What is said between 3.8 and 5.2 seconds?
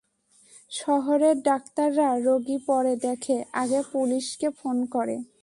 পুলিশকে ফোন করে।